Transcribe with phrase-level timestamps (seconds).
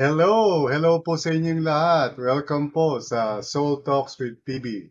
[0.00, 0.64] Hello!
[0.64, 2.16] Hello po sa inyong lahat.
[2.16, 4.88] Welcome po sa Soul Talks with PB.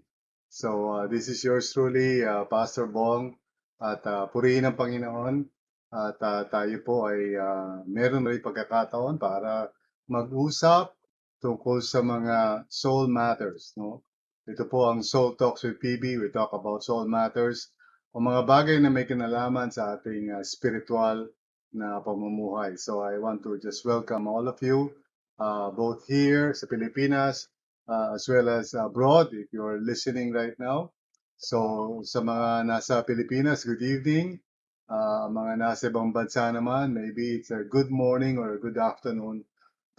[0.53, 3.33] So, uh, this is yours truly, uh, Pastor Bong.
[3.81, 5.49] At uh, purihin ang Panginoon.
[5.89, 9.73] At uh, tayo po ay uh, meron rin pagkakataon para
[10.05, 10.93] mag-usap
[11.41, 13.73] tungkol sa mga soul matters.
[13.81, 14.05] No?
[14.45, 16.21] Ito po ang Soul Talks with PB.
[16.21, 17.73] We talk about soul matters
[18.13, 21.33] o mga bagay na may kinalaman sa ating uh, spiritual
[21.73, 22.77] na pamumuhay.
[22.77, 24.93] So I want to just welcome all of you,
[25.37, 27.47] uh, both here sa Pilipinas,
[27.85, 30.91] uh, as well as abroad, if you're listening right now.
[31.37, 34.41] So sa mga nasa Pilipinas, good evening.
[34.89, 39.45] Uh, mga nasa ibang bansa naman, maybe it's a good morning or a good afternoon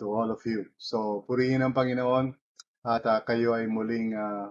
[0.02, 0.66] to all of you.
[0.83, 2.34] So purihin ang Panginoon
[2.83, 4.50] at uh, kayo ay muling uh,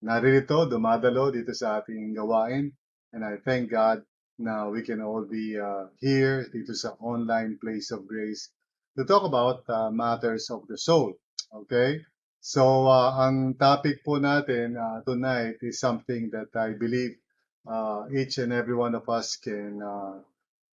[0.00, 2.72] naririto, dumadalo dito sa ating gawain.
[3.12, 4.02] And I thank God
[4.38, 8.50] na we can all be uh, here dito sa online place of grace
[8.98, 11.14] to talk about uh, matters of the soul.
[11.54, 12.02] Okay?
[12.44, 17.16] So, uh, ang topic po natin uh, tonight is something that I believe
[17.64, 20.20] uh, each and every one of us can, uh,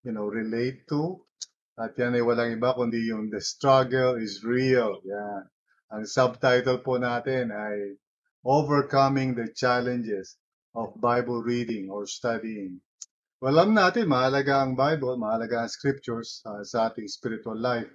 [0.04, 1.24] you know, relate to.
[1.80, 5.00] At yan ay walang iba kundi yung The Struggle is Real.
[5.08, 5.48] Yan.
[5.96, 7.96] Ang subtitle po natin ay
[8.44, 10.36] Overcoming the Challenges
[10.76, 12.84] of Bible Reading or Studying.
[13.42, 17.90] Well, alam natin, mahalaga ang Bible, mahalaga ang scriptures uh, sa ating spiritual life.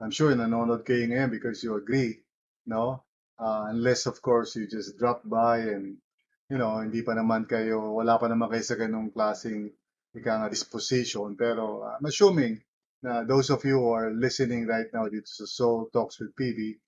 [0.00, 2.24] I'm sure nanonood kayo ngayon because you agree,
[2.64, 3.04] no?
[3.36, 6.00] Uh, unless, of course, you just drop by and,
[6.48, 9.68] you know, hindi pa naman kayo, wala pa naman kayo sa ganung klaseng
[10.16, 11.36] ika nga disposition.
[11.36, 12.56] Pero I'm assuming
[13.04, 16.80] na those of you who are listening right now dito sa Soul Talks with PB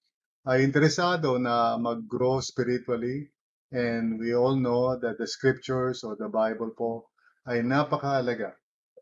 [0.48, 3.28] ay interesado na mag-grow spiritually
[3.76, 7.09] and we all know that the scriptures or the Bible po
[7.48, 8.52] ay napakahalaga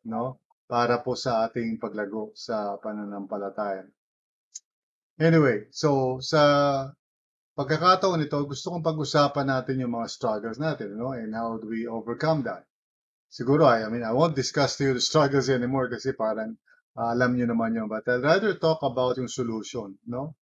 [0.07, 3.89] no para po sa ating paglago sa pananampalataya.
[5.19, 6.41] Anyway, so sa
[7.59, 11.17] pagkakataon nito, gusto kong pag-usapan natin yung mga struggles natin, no?
[11.17, 12.69] And how do we overcome that?
[13.33, 16.55] Siguro, I, I mean, I won't discuss to you the struggles anymore kasi parang
[16.95, 17.91] uh, alam niyo naman yun.
[17.91, 20.39] But I'd rather talk about yung solution, no?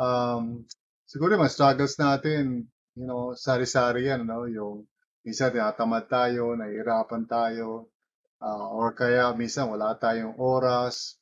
[0.00, 0.64] Um,
[1.04, 2.64] siguro yung mga struggles natin,
[2.96, 4.48] you know, sari-sari yan, no?
[4.48, 4.88] Yung
[5.24, 7.88] Minsan tinatamad tayo, nahihirapan tayo,
[8.44, 11.16] uh, or kaya minsan wala tayong oras,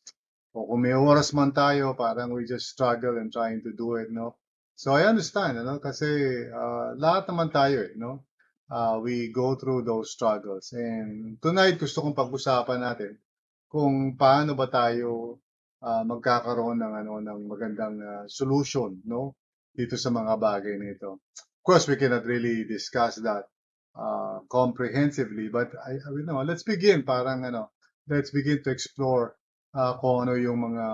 [0.51, 4.11] o kung may oras man tayo, parang we just struggle and trying to do it,
[4.11, 4.37] no?
[4.75, 5.79] So I understand, ano?
[5.79, 6.11] Kasi
[6.51, 8.27] uh, lahat naman tayo, eh, no?
[8.67, 10.75] Uh, we go through those struggles.
[10.75, 13.23] And tonight, gusto kong pag-usapan natin
[13.71, 15.39] kung paano ba tayo
[15.79, 19.39] uh, magkakaroon ng ano ng magandang uh, solution, no?
[19.73, 21.23] Dito sa mga bagay nito.
[21.33, 23.52] Of course, we cannot really discuss that
[23.97, 25.48] uh, comprehensively.
[25.48, 27.70] But I, I you know, let's begin parang ano,
[28.08, 29.36] let's begin to explore
[29.75, 30.86] uh, kung ano yung mga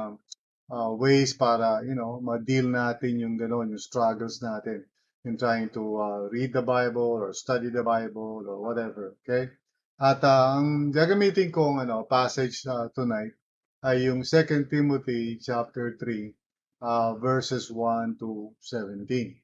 [0.70, 4.84] uh, ways para, you know, ma-deal natin yung gano'n, yung struggles natin
[5.24, 9.50] in trying to uh, read the Bible or study the Bible or whatever, okay?
[9.98, 13.34] At uh, ang gagamitin kong ano, passage uh, tonight
[13.82, 16.34] ay yung 2 Timothy chapter 3
[16.82, 19.34] uh, verses 1 to 17.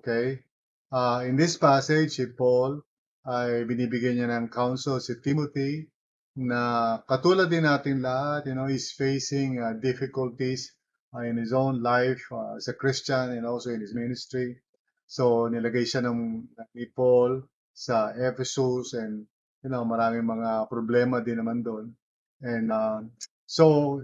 [0.00, 0.40] Okay?
[0.88, 2.80] Uh, in this passage, si Paul
[3.28, 5.84] ay binibigyan niya ng counsel si Timothy
[6.38, 10.72] na katulad din natin lahat, you know, he's facing uh, difficulties
[11.12, 14.56] uh, in his own life uh, as a Christian and also in his ministry.
[15.04, 17.44] So, nilagay siya ng, ni Paul
[17.74, 19.28] sa Ephesus and,
[19.60, 21.92] you know, maraming mga problema din naman doon.
[22.40, 23.04] And uh,
[23.44, 23.98] so,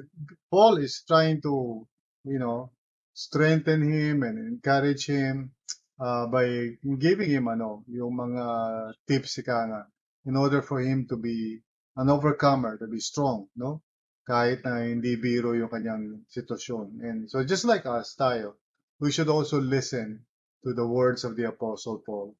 [0.52, 1.86] Paul is trying to,
[2.28, 2.74] you know,
[3.14, 5.54] strengthen him and encourage him
[6.00, 8.44] uh, by giving him ano, yung mga
[9.06, 9.82] tips ika nga
[10.26, 11.60] in order for him to be
[11.96, 13.82] an overcomer, to be strong, no?
[14.24, 17.04] Kahit na hindi biro yung kanyang sitwasyon.
[17.04, 18.56] And so just like us tayo,
[18.98, 20.24] we should also listen
[20.64, 22.32] to the words of the Apostle Paul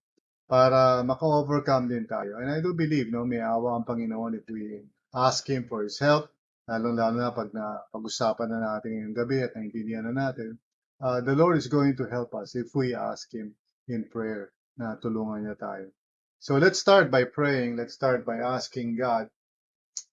[0.49, 2.41] para maka-overcome din tayo.
[2.41, 4.81] And I do believe, no, may awa ang Panginoon if we
[5.13, 6.33] ask Him for His help,
[6.65, 10.57] lalo-lalo na pag na, pag-usapan na natin yung gabi at naintindihan na natin,
[11.05, 13.53] uh, the Lord is going to help us if we ask Him
[13.93, 14.49] in prayer
[14.81, 15.93] na tulungan niya tayo.
[16.41, 17.77] So let's start by praying.
[17.77, 19.29] Let's start by asking God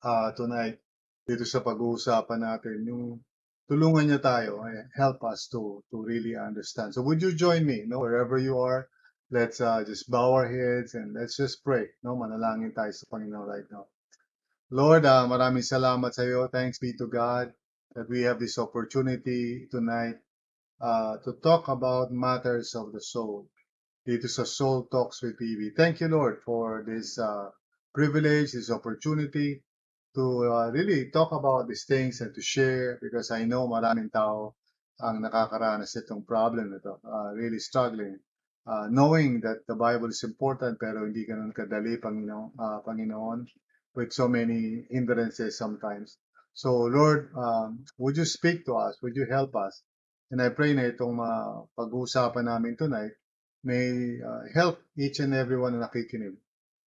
[0.04, 0.84] uh, tonight
[1.24, 3.24] dito sa pag-uusapan natin yung
[3.72, 6.92] tulungan niya tayo eh, help us to to really understand.
[6.92, 8.92] So would you join me, no, wherever you are,
[9.32, 13.48] let's uh, just bow our heads and let's just pray, no, manalangin tayo sa Panginoon
[13.48, 13.88] right now.
[14.72, 16.52] Lord, uh, maraming salamat sa iyo.
[16.52, 17.56] Thanks be to God
[17.96, 20.20] that we have this opportunity tonight
[20.81, 23.48] uh, to talk about matters of the soul
[24.01, 25.78] dito sa Soul Talks with PB.
[25.78, 27.54] Thank you, Lord, for this uh,
[27.94, 29.62] privilege, this opportunity
[30.18, 34.57] to uh, really talk about these things and to share because I know maraming tao
[35.01, 36.98] ang nakakaranas itong problem nito.
[37.06, 38.18] Uh, really struggling.
[38.66, 43.45] Uh, knowing that the Bible is important pero hindi ganun kadali, Panginoon, uh, Panginoon
[43.94, 46.18] with so many hindrances sometimes.
[46.54, 48.98] So Lord, um, would you speak to us?
[49.01, 49.81] Would you help us?
[50.31, 53.12] And I pray na itong uh, pag-uusapan namin tonight
[53.68, 56.39] may uh, help each and everyone na nakikinig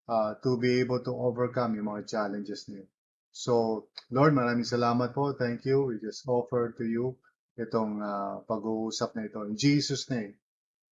[0.08, 2.88] uh, to be able to overcome yung mga challenges niyo.
[3.34, 5.34] So, Lord, maraming salamat po.
[5.34, 5.90] Thank you.
[5.90, 7.18] We just offer to you
[7.58, 9.42] itong uh, pag-uusap na ito.
[9.46, 10.38] In Jesus' name,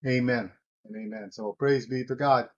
[0.03, 0.51] Amen
[0.85, 1.31] and Amen.
[1.31, 2.51] So, praise be to God.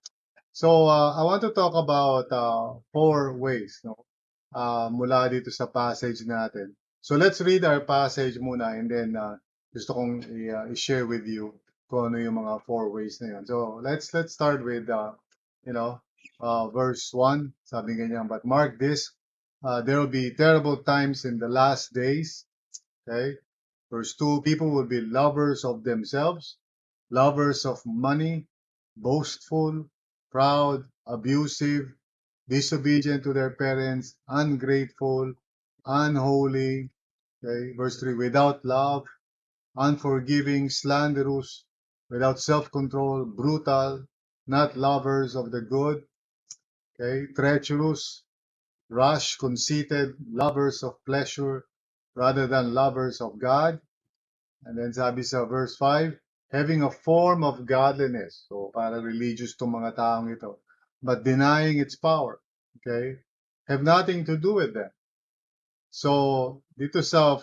[0.51, 4.05] So, uh, I want to talk about uh, four ways no?
[4.51, 6.73] uh, mula dito sa passage natin.
[7.05, 9.37] So, let's read our passage muna and then uh,
[9.75, 11.51] gusto kong uh, i-share with you
[11.91, 13.43] kung ano yung mga four ways na yun.
[13.43, 15.19] So, let's let's start with, uh,
[15.67, 15.99] you know,
[16.39, 17.51] uh, verse 1.
[17.67, 19.11] Sabi ganyan, but mark this,
[19.67, 22.47] uh, there will be terrible times in the last days.
[23.03, 23.35] Okay?
[23.91, 26.55] Verse 2, people will be lovers of themselves,
[27.11, 28.47] lovers of money,
[28.95, 29.85] boastful,
[30.31, 31.91] proud, abusive,
[32.47, 35.35] disobedient to their parents, ungrateful,
[35.85, 36.89] unholy.
[37.43, 37.75] Okay?
[37.75, 39.05] Verse 3, without love,
[39.77, 41.65] unforgiving, slanderous,
[42.09, 44.05] without self-control, brutal,
[44.47, 46.03] not lovers of the good,
[46.99, 48.23] okay, treacherous,
[48.89, 51.65] rash, conceited, lovers of pleasure
[52.15, 53.79] rather than lovers of God.
[54.63, 56.17] And then sabi sa verse 5,
[56.51, 58.45] having a form of godliness.
[58.49, 60.59] So, para religious tong mga taong ito.
[61.03, 62.39] But denying its power.
[62.79, 63.19] Okay?
[63.67, 64.89] Have nothing to do with them.
[65.91, 67.39] So, dito sa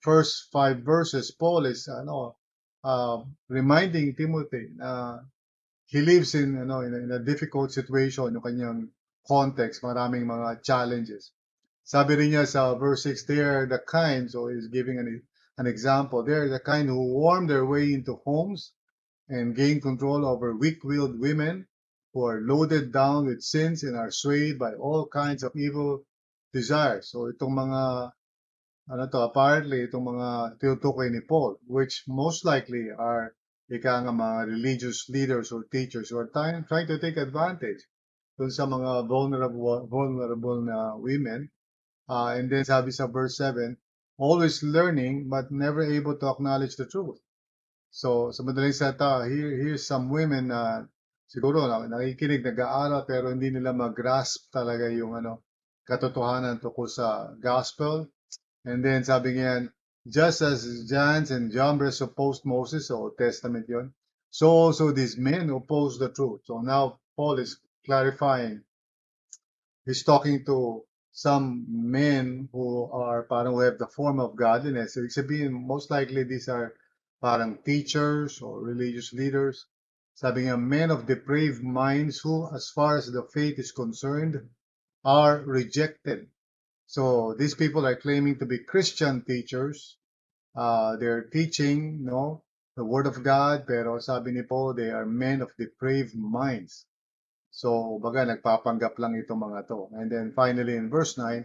[0.00, 2.38] first five verses, Paul is ano,
[2.86, 5.20] uh, reminding Timothy na
[5.86, 8.80] he lives in, know, in, a, in a difficult situation, yung kanyang
[9.26, 11.32] context, maraming mga challenges.
[11.82, 15.22] Sabi rin niya sa verse 6, they are the kind, so he's giving an,
[15.56, 18.76] an example, they are the kind who worm their way into homes
[19.28, 21.66] and gain control over weak-willed women
[22.12, 26.04] who are loaded down with sins and are swayed by all kinds of evil
[26.52, 27.08] desires.
[27.10, 28.12] So itong mga
[28.88, 33.36] ano to, apparently itong mga tinutukoy ni Paul, which most likely are
[33.68, 37.84] ika nga mga religious leaders or teachers who are trying, trying to take advantage
[38.40, 41.52] dun sa mga vulnerable, vulnerable na women.
[42.08, 43.76] Uh, and then sabi sa verse 7,
[44.16, 47.20] always learning but never able to acknowledge the truth.
[47.92, 50.88] So, sa madaling salita, here, here's some women na
[51.28, 55.44] siguro na, nakikinig, nag-aaral, pero hindi nila mag-grasp talaga yung ano,
[55.84, 58.08] katotohanan tungkol sa gospel
[58.68, 59.72] And then sabi niyan,
[60.06, 63.94] just as Jannes and Jambres opposed Moses, so Testament yon,
[64.28, 66.42] so also these men oppose the truth.
[66.44, 67.56] So now Paul is
[67.86, 68.64] clarifying.
[69.86, 74.98] He's talking to some men who are parang who have the form of godliness.
[74.98, 76.74] Ibig sabihin, most likely these are
[77.22, 79.64] parang teachers or religious leaders.
[80.14, 84.46] Sabi niya, men of depraved minds who, as far as the faith is concerned,
[85.06, 86.28] are rejected
[86.88, 90.00] so these people are claiming to be Christian teachers.
[90.56, 92.42] Uh, they're teaching, no,
[92.80, 96.88] the word of God, pero sabi ni Paul, they are men of depraved minds.
[97.52, 99.92] So, baga, nagpapanggap lang itong mga to.
[100.00, 101.44] And then finally in verse 9,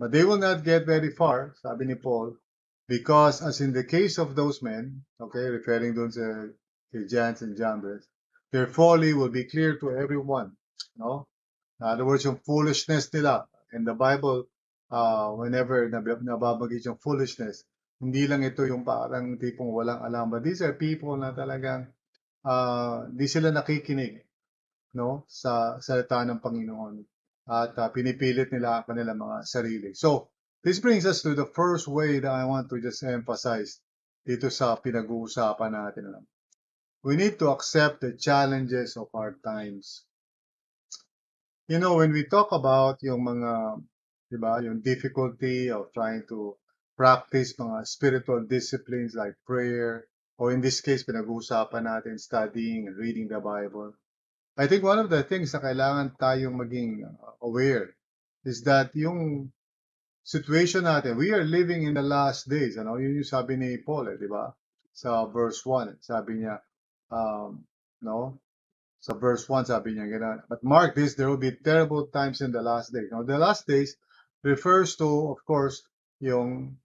[0.00, 2.40] but they will not get very far, sabi ni Paul,
[2.88, 6.48] because as in the case of those men, okay, referring dun sa
[6.94, 8.08] kay Jannes and Jambres,
[8.56, 10.56] their folly will be clear to everyone,
[10.96, 11.28] no?
[11.76, 13.44] In other words, yung foolishness nila.
[13.76, 14.48] In the Bible,
[14.90, 17.64] uh, whenever nab- nababagit yung foolishness,
[17.98, 20.30] hindi lang ito yung parang tipong walang alam.
[20.30, 21.90] But these are people na talagang
[22.46, 24.22] uh, di sila nakikinig
[24.96, 26.94] no sa salita ng Panginoon
[27.48, 29.90] at uh, pinipilit nila ang kanilang mga sarili.
[29.96, 30.28] So,
[30.60, 33.80] this brings us to the first way that I want to just emphasize
[34.20, 36.28] dito sa pinag-uusapan natin.
[37.00, 40.04] We need to accept the challenges of our times.
[41.72, 43.80] You know, when we talk about yung mga
[44.28, 44.60] diba?
[44.64, 46.56] Yung difficulty of trying to
[46.96, 50.04] practice mga spiritual disciplines like prayer,
[50.36, 53.94] or in this case, pinag-uusapan natin studying and reading the Bible.
[54.58, 57.94] I think one of the things na kailangan tayong maging uh, aware
[58.42, 59.50] is that yung
[60.26, 62.76] situation natin, we are living in the last days.
[62.76, 62.98] Ano?
[62.98, 64.50] Yun yung sabi ni Paul, eh, di ba?
[64.92, 66.58] Sa verse 1, sabi niya,
[67.14, 67.62] um,
[68.02, 68.42] no?
[68.98, 70.42] Sa verse 1, sabi niya, gano'n.
[70.50, 73.14] But mark this, there will be terrible times in the last days.
[73.14, 73.94] Now, the last days,
[74.42, 75.82] refers to, of course,
[76.20, 76.78] yung,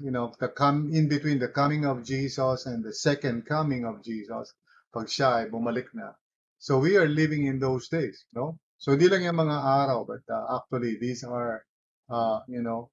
[0.00, 4.02] you know, the come in between the coming of Jesus and the second coming of
[4.02, 4.52] Jesus,
[4.92, 6.16] pag siya ay bumalik na.
[6.58, 8.58] So we are living in those days, no?
[8.80, 11.64] So di lang yung mga araw, but uh, actually these are,
[12.08, 12.88] uh, you know,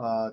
[0.00, 0.32] uh,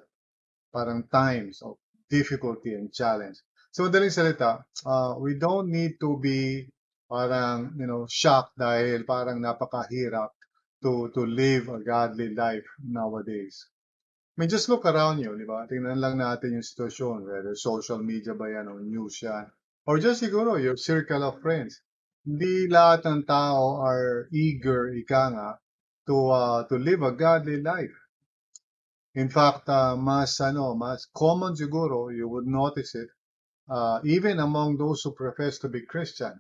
[0.72, 1.78] parang times of
[2.10, 3.38] difficulty and challenge.
[3.74, 6.70] So, madaling salita, uh, we don't need to be
[7.10, 10.30] parang, you know, shocked dahil parang napakahirap
[10.84, 13.66] to, to live a godly life nowadays.
[14.36, 15.70] I mean, just look around you, di ba?
[15.70, 19.46] Tingnan lang natin yung sitwasyon, whether social media ba yan o news yan.
[19.86, 21.80] Or just siguro, your circle of friends.
[22.26, 25.50] Hindi lahat ng tao are eager, ika nga,
[26.08, 27.94] to, uh, to live a godly life.
[29.14, 33.14] In fact, uh, mas, ano, mas common siguro, you would notice it,
[33.70, 36.34] uh, even among those who profess to be Christian,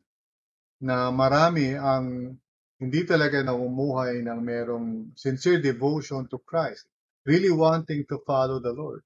[0.82, 2.36] na marami ang
[2.80, 4.88] hindi talaga namumuhay ng merong
[5.18, 6.86] sincere devotion to Christ,
[7.25, 9.06] really wanting to follow the Lord.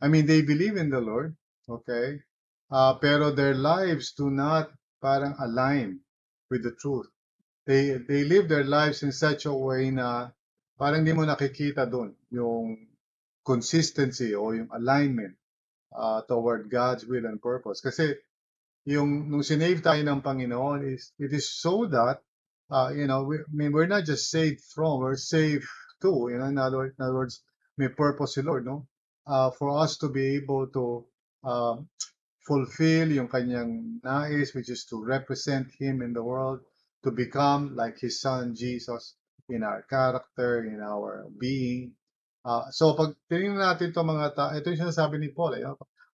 [0.00, 1.34] I mean, they believe in the Lord,
[1.68, 2.20] okay?
[2.68, 4.68] Uh, pero their lives do not
[5.00, 6.02] parang align
[6.50, 7.08] with the truth.
[7.64, 10.30] They, they live their lives in such a way na
[10.78, 12.90] parang hindi mo nakikita doon yung
[13.46, 15.34] consistency o yung alignment
[15.94, 17.80] uh, toward God's will and purpose.
[17.80, 18.18] Kasi
[18.86, 22.22] yung nung sinave tayo ng Panginoon is it is so that
[22.70, 25.66] uh, you know we, I mean we're not just saved from we're saved
[26.02, 27.42] to you know in other, in other words
[27.78, 28.86] may purpose si Lord no?
[29.26, 31.04] Uh, for us to be able to
[31.44, 31.76] uh,
[32.46, 36.60] fulfill yung kanyang nais which is to represent him in the world
[37.02, 39.14] to become like his son Jesus
[39.48, 41.94] in our character in our being.
[42.46, 45.66] Uh, so pag tingnan natin to mga ta ito yung sinasabi ni Paul eh,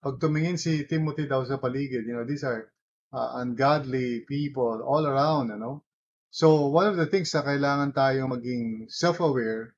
[0.03, 2.67] pag tumingin si Timothy daw sa paligid, you know, these are
[3.15, 5.85] uh, ungodly people all around, you know.
[6.33, 9.77] So, one of the things na kailangan tayo maging self-aware,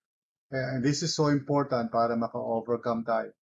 [0.54, 3.34] and this is so important para maka-overcome tayo,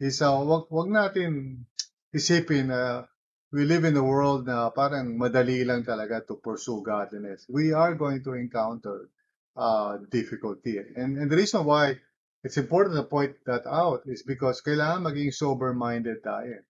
[0.00, 1.60] is uh, wag, wag natin
[2.16, 2.98] isipin na uh,
[3.52, 7.44] we live in a world na parang madali lang talaga to pursue godliness.
[7.44, 9.12] We are going to encounter
[9.52, 10.80] uh, difficulty.
[10.80, 12.00] And, and the reason why
[12.40, 16.64] it's important to point that out is because kailangan maging sober-minded tayo.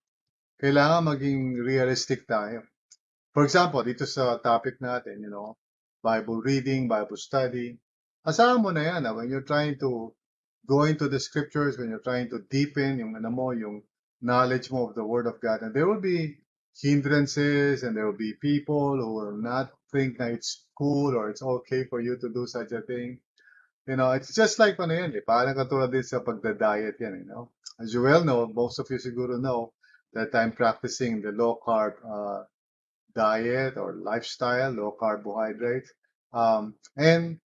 [0.59, 2.67] Kailangan maging realistic tayo.
[3.31, 5.55] For example, dito sa topic natin, you know,
[6.07, 7.75] Bible reading, Bible study,
[8.23, 10.15] asahan mo na yan ah, when you're trying to
[10.63, 13.83] go into the scriptures, when you're trying to deepen yung ano mo, yung
[14.23, 16.39] knowledge mo of the Word of God, and there will be
[16.81, 21.41] hindrances and there will be people who will not think that it's cool or it's
[21.41, 23.19] okay for you to do such a thing.
[23.87, 25.23] You know, it's just like ano yan eh.
[25.23, 27.55] Parang katulad din sa pagda-diet yan, you know.
[27.79, 29.71] As you well know, most of you siguro know
[30.13, 32.43] that I'm practicing the low carb uh,
[33.17, 35.89] diet or lifestyle, low carbohydrates.
[36.29, 37.41] Um, and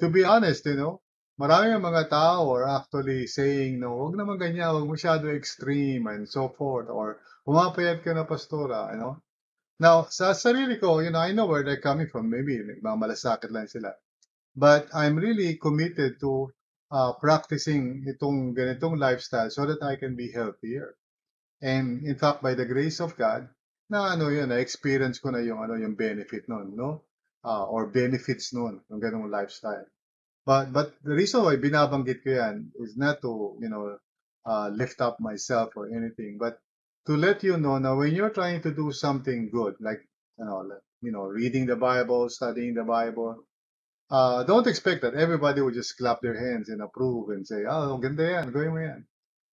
[0.00, 1.00] to be honest, you know,
[1.40, 6.28] marami ang mga tao are actually saying, no, wag naman ganyan, wag masyado extreme and
[6.28, 6.92] so forth.
[6.92, 9.16] Or pumapayat ka na pastora, you know.
[9.80, 12.28] Now, sa sarili ko, you know, I know where they're coming from.
[12.32, 13.92] Maybe nagmamalasakit lang sila.
[14.56, 16.48] But I'm really committed to
[16.88, 20.96] uh, practicing itong ganitong lifestyle so that I can be healthier.
[21.60, 23.48] And in fact, by the grace of God,
[23.90, 27.06] na ano yun, na-experience ko na yung ano yung benefit nun, no?
[27.46, 29.86] Uh, or benefits nun, yung ganong lifestyle.
[30.46, 33.98] But but the reason why binabanggit ko yan is not to, you know,
[34.46, 36.58] uh, lift up myself or anything, but
[37.06, 40.02] to let you know now when you're trying to do something good, like
[40.38, 40.66] you know,
[41.02, 43.46] you know, reading the Bible, studying the Bible,
[44.10, 47.98] uh, don't expect that everybody will just clap their hands and approve and say, oh,
[47.98, 49.06] ganda yan, gawin mo yan.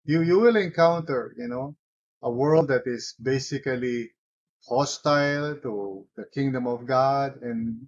[0.03, 1.75] You, you will encounter, you know,
[2.21, 4.11] a world that is basically
[4.67, 7.87] hostile to the kingdom of God and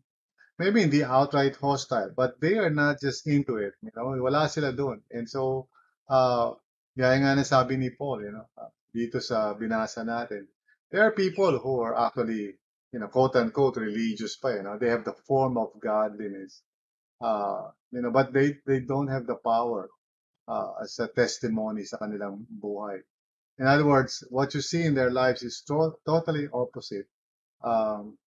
[0.59, 4.73] maybe hindi outright hostile, but they are not just into it, you know, wala sila
[4.73, 5.01] doon.
[5.11, 5.67] And so,
[6.09, 6.53] uh,
[6.97, 10.47] gaya nga na sabi ni Paul, you know, uh, dito sa binasa natin,
[10.91, 12.55] there are people who are actually
[12.93, 16.61] you know, quote unquote religious pa, you know, they have the form of godliness.
[17.21, 19.89] Uh, you know, but they, they don't have the power
[20.47, 23.01] uh, as a testimony sa kanilang buhay.
[23.59, 27.07] In other words, what you see in their lives is to- totally opposite
[27.63, 28.17] um,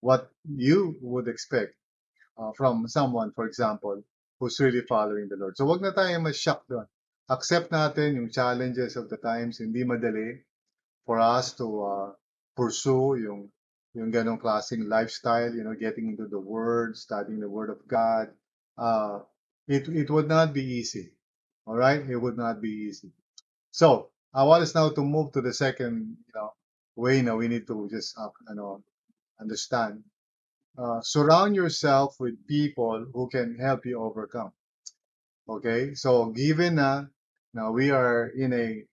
[0.00, 1.74] what you would expect
[2.36, 4.02] uh, from someone, for example,
[4.38, 5.56] who's really following the Lord.
[5.56, 6.86] So wag na tayo ma-shock doon.
[7.28, 9.58] Accept natin yung challenges of the times.
[9.58, 10.40] Hindi madali
[11.04, 12.08] for us to uh,
[12.56, 13.50] pursue yung
[13.96, 18.30] yung ganong klaseng lifestyle, you know, getting into the Word, studying the Word of God,
[18.76, 19.24] uh,
[19.66, 21.10] it, it would not be easy.
[21.66, 21.98] All right?
[21.98, 23.10] It would not be easy.
[23.72, 26.52] So, I want us now to move to the second, you know,
[26.96, 28.82] way now we need to just, uh, you know,
[29.40, 30.04] understand.
[30.76, 34.52] Uh, surround yourself with people who can help you overcome.
[35.48, 35.94] Okay?
[35.94, 37.06] So, given na,
[37.54, 38.84] now we are in a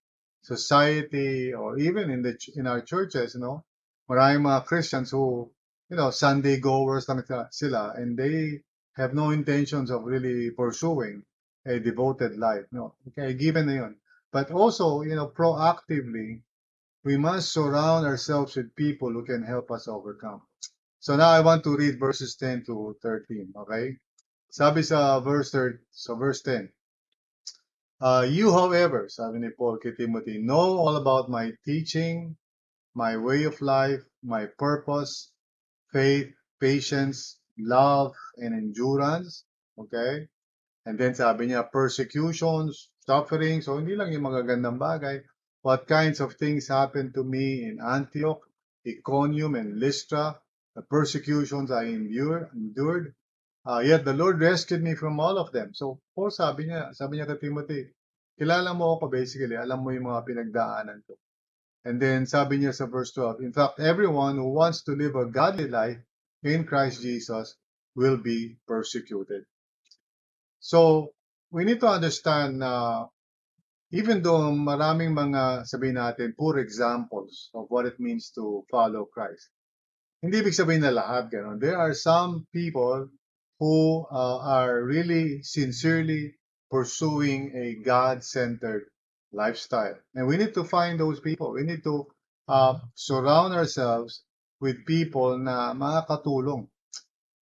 [0.42, 3.66] society or even in the in our churches, you know,
[4.10, 5.52] maraming mga Christians who,
[5.90, 8.62] you know, Sunday goers lang sila and they
[8.94, 11.24] have no intentions of really pursuing
[11.66, 12.66] a devoted life.
[12.72, 12.96] No.
[13.10, 13.96] Okay, given na yun.
[14.36, 16.44] But also, you know, proactively,
[17.06, 20.42] we must surround ourselves with people who can help us overcome.
[21.00, 23.96] So now I want to read verses 10 to 13, okay?
[24.52, 26.68] Sabi sa verse 3, so verse 10.
[28.02, 32.36] Uh, you, however, sabi ni Paul kay Timothy, know all about my teaching,
[32.92, 35.32] my way of life, my purpose,
[35.96, 36.28] faith,
[36.60, 39.48] patience, love, and endurance.
[39.80, 40.28] Okay?
[40.84, 43.62] And then sabi niya, persecutions, suffering.
[43.62, 45.24] So, hindi lang yung magagandang bagay.
[45.62, 48.42] What kinds of things happened to me in Antioch,
[48.86, 50.38] Iconium, and Lystra,
[50.76, 53.16] the persecutions I endure, endured.
[53.66, 55.74] Uh, yet the Lord rescued me from all of them.
[55.74, 57.82] So, Paul sabi niya, sabi niya kay Timothy,
[58.38, 61.18] kilala mo ako basically, alam mo yung mga pinagdaanan ko.
[61.82, 65.26] And then sabi niya sa verse 12, in fact, everyone who wants to live a
[65.26, 65.98] godly life
[66.46, 67.58] in Christ Jesus
[67.98, 69.50] will be persecuted.
[70.62, 71.15] So,
[71.56, 73.08] we need to understand na
[73.96, 79.48] even though maraming mga, sabihin natin, poor examples of what it means to follow Christ,
[80.20, 81.64] hindi ibig sabihin na lahat ganun.
[81.64, 83.08] There are some people
[83.64, 86.36] who uh, are really sincerely
[86.68, 88.92] pursuing a God-centered
[89.32, 89.96] lifestyle.
[90.12, 91.56] And we need to find those people.
[91.56, 92.04] We need to
[92.52, 94.28] uh, surround ourselves
[94.60, 96.68] with people na makakatulong.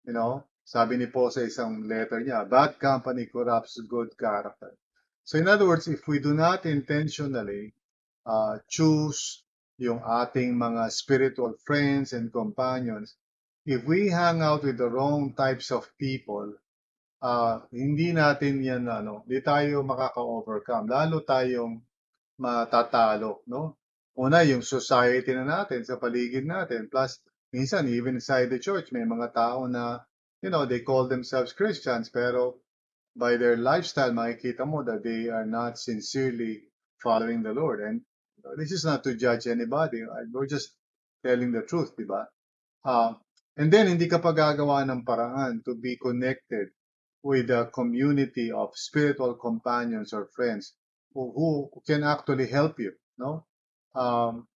[0.02, 4.78] You know, sabi ni Paul sa isang letter niya, bad company corrupts good character.
[5.26, 7.74] So in other words, if we do not intentionally
[8.22, 9.42] uh, choose
[9.82, 13.18] yung ating mga spiritual friends and companions,
[13.66, 16.54] if we hang out with the wrong types of people,
[17.18, 20.86] uh, hindi natin yan, ano, hindi tayo makaka-overcome.
[20.86, 21.82] Lalo tayong
[22.38, 23.74] matatalo, no?
[24.14, 26.86] Una, yung society na natin, sa paligid natin.
[26.86, 27.18] Plus,
[27.50, 30.04] minsan, even inside the church, may mga tao na,
[30.42, 32.56] you know, they call themselves Christians, pero
[33.16, 36.62] by their lifestyle, makikita mo that they are not sincerely
[37.02, 37.80] following the Lord.
[37.80, 38.02] And
[38.56, 40.02] this is not to judge anybody.
[40.32, 40.73] We're just
[41.25, 42.26] telling the truth, di ba?
[42.84, 43.14] Uh,
[43.60, 46.73] And then, hindi ka pa gagawa ng paraan to be connected
[47.21, 50.73] with a community of spiritual companions or friends
[51.12, 53.45] who, who can actually help you, no?
[53.93, 54.49] Um,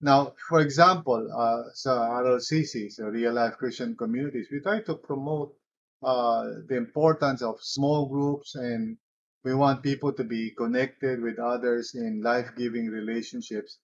[0.00, 5.56] now, for example, uh, sa RLCC, sa Real Life Christian Communities, we try to promote
[6.04, 8.98] uh, the importance of small groups and
[9.42, 13.78] we want people to be connected with others in life-giving relationships.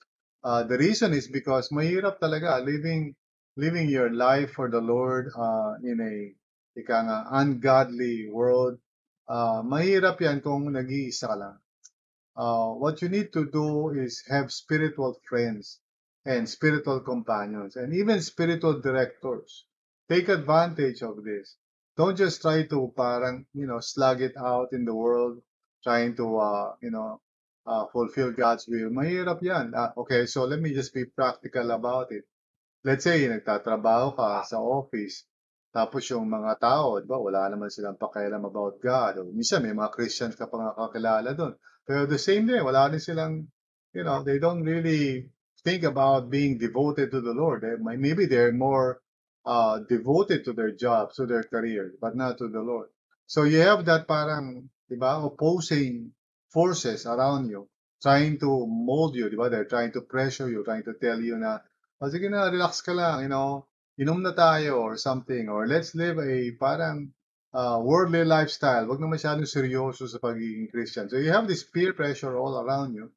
[0.45, 3.15] Uh, the reason is because mahirap talaga living
[3.57, 6.35] living your life for the Lord uh, in a
[6.79, 8.77] ika ungodly world,
[9.29, 11.57] uh, mahirap yan kung nag-iisa lang.
[12.37, 15.81] Uh, what you need to do is have spiritual friends
[16.25, 19.67] and spiritual companions and even spiritual directors.
[20.09, 21.57] Take advantage of this.
[21.97, 25.43] Don't just try to parang, you know, slug it out in the world,
[25.83, 27.21] trying to, uh, you know,
[27.67, 28.91] uh, fulfill God's will.
[28.91, 29.75] Mahirap yan.
[29.75, 32.25] Uh, okay, so let me just be practical about it
[32.83, 35.27] let's say, nagtatrabaho ka sa office,
[35.73, 39.23] tapos yung mga tao, di ba, wala naman silang pakialam about God.
[39.23, 41.55] O minsan, may mga Christians ka pa nga kakilala doon.
[41.87, 43.49] Pero the same day, wala rin silang,
[43.97, 45.31] you know, they don't really
[45.65, 47.65] think about being devoted to the Lord.
[47.65, 49.01] Eh, maybe they're more
[49.45, 52.89] uh, devoted to their jobs, to their career, but not to the Lord.
[53.27, 56.13] So you have that parang, di ba, opposing
[56.51, 57.69] forces around you,
[58.03, 59.51] trying to mold you, di ba?
[59.51, 61.59] They're trying to pressure you, trying to tell you na,
[62.01, 63.67] oh, sige na, relax ka lang, you know,
[63.99, 67.13] inom na tayo or something, or let's live a parang
[67.55, 68.85] uh, worldly lifestyle.
[68.87, 71.09] Huwag na masyadong seryoso sa pagiging Christian.
[71.09, 73.13] So you have this peer pressure all around you.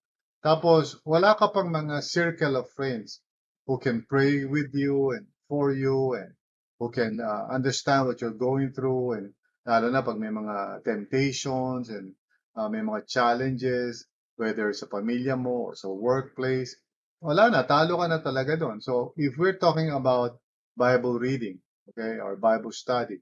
[0.45, 3.17] Tapos, wala ka pang mga circle of friends
[3.65, 6.37] who can pray with you and for you and
[6.77, 9.33] who can uh, understand what you're going through and
[9.65, 12.13] lalo na pag may mga temptations and
[12.53, 14.05] uh, may mga challenges,
[14.37, 16.77] whether sa pamilya mo or sa workplace,
[17.25, 18.85] wala na, talo ka na talaga doon.
[18.85, 20.37] So, if we're talking about
[20.77, 21.57] Bible reading,
[21.89, 23.17] okay, or Bible study,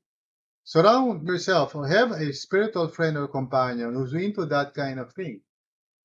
[0.68, 5.40] surround yourself, have a spiritual friend or companion who's into that kind of thing.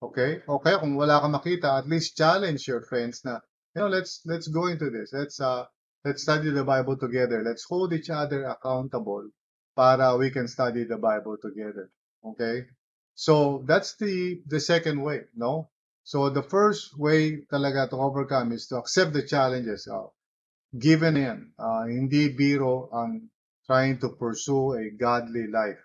[0.02, 0.42] Okay?
[0.46, 3.42] Okay, kung wala kang makita, at least challenge your friends na,
[3.74, 5.10] you know, let's let's go into this.
[5.12, 5.66] Let's uh
[6.04, 7.42] let's study the Bible together.
[7.42, 9.30] Let's hold each other accountable
[9.74, 11.90] para we can study the Bible together.
[12.24, 12.66] Okay?
[13.18, 15.70] So that's the the second way, no?
[16.06, 20.08] So the first way talaga to overcome is to accept the challenges uh,
[20.78, 21.52] given in.
[21.58, 23.28] Uh, hindi biro ang
[23.66, 25.82] trying to pursue a godly life.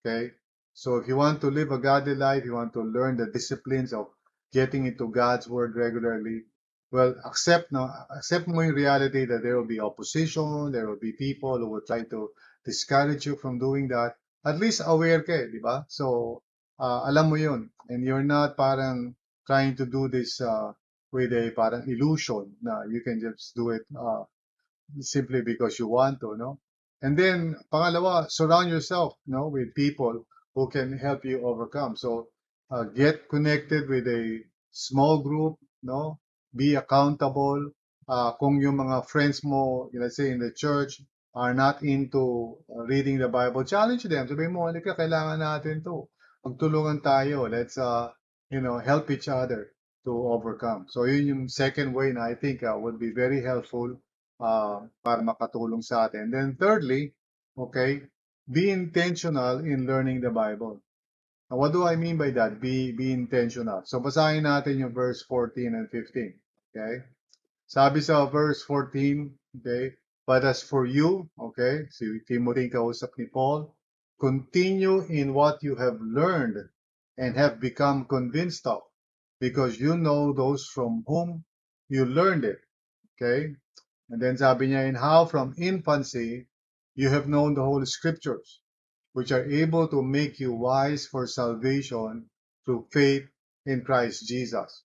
[0.00, 0.32] Okay?
[0.78, 3.92] So if you want to live a godly life, you want to learn the disciplines
[3.92, 4.06] of
[4.52, 6.44] getting into God's word regularly,
[6.92, 11.10] well, accept no, accept mo yung reality that there will be opposition, there will be
[11.18, 12.30] people who will try to
[12.64, 14.14] discourage you from doing that.
[14.46, 15.82] At least aware ka, eh, di ba?
[15.90, 16.46] So
[16.78, 17.74] uh, alam mo yun.
[17.90, 19.16] And you're not parang
[19.50, 20.70] trying to do this uh,
[21.10, 24.22] with a parang illusion na you can just do it uh,
[25.02, 26.62] simply because you want to, no?
[27.02, 30.22] And then, pangalawa, surround yourself, no, with people
[30.54, 31.96] who can help you overcome.
[31.96, 32.28] So,
[32.70, 36.20] uh, get connected with a small group, no?
[36.54, 37.72] Be accountable.
[38.08, 41.00] Uh, kung yung mga friends mo, let's say in the church,
[41.34, 44.26] are not into uh, reading the Bible, challenge them.
[44.26, 46.08] Sabihin mo, halika, kailangan natin to.
[46.42, 47.46] Magtulungan tayo.
[47.46, 48.10] Let's, uh,
[48.50, 49.70] you know, help each other
[50.08, 50.88] to overcome.
[50.88, 54.00] So, yun yung second way na I think uh, would be very helpful
[54.40, 56.32] uh, para makatulong sa atin.
[56.32, 57.12] Then thirdly,
[57.58, 58.08] okay,
[58.50, 60.80] be intentional in learning the Bible.
[61.50, 62.60] Now, what do I mean by that?
[62.60, 63.84] Be, be intentional.
[63.84, 66.34] So, basahin natin yung verse 14 and 15.
[66.72, 67.04] Okay?
[67.68, 69.96] Sabi sa verse 14, okay,
[70.28, 73.72] But as for you, okay, si Timothy kausap ni Paul,
[74.20, 76.68] continue in what you have learned
[77.16, 78.84] and have become convinced of,
[79.40, 81.48] because you know those from whom
[81.88, 82.60] you learned it.
[83.16, 83.56] Okay?
[84.12, 86.47] And then sabi niya, in how from infancy
[86.98, 88.58] you have known the Holy Scriptures,
[89.12, 92.26] which are able to make you wise for salvation
[92.66, 93.22] through faith
[93.66, 94.82] in Christ Jesus.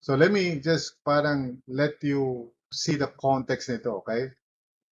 [0.00, 4.34] So let me just parang let you see the context nito, okay?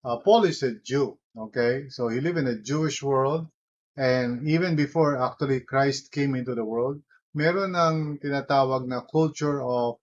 [0.04, 1.88] Uh, Paul is a Jew, okay?
[1.88, 3.48] So he lived in a Jewish world
[3.96, 7.02] and even before actually Christ came into the world,
[7.34, 9.98] meron ng tinatawag na culture of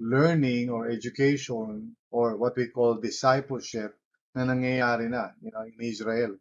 [0.00, 3.92] learning or education or what we call discipleship
[4.34, 6.36] na nangyayari na you know, in Israel.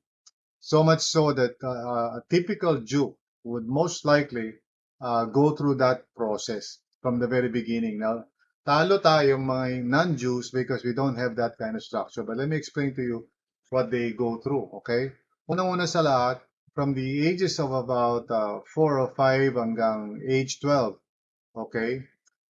[0.59, 4.61] So much so that uh, a typical Jew would most likely
[5.01, 7.99] uh, go through that process from the very beginning.
[7.99, 8.29] Now,
[8.61, 12.21] talo tayong mga non-Jews because we don't have that kind of structure.
[12.21, 13.17] But let me explain to you
[13.73, 15.11] what they go through, okay?
[15.49, 20.95] Unang-una sa lahat, from the ages of about uh, 4 or 5 hanggang age 12,
[21.67, 22.05] okay?